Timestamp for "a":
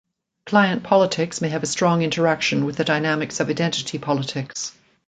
1.61-1.67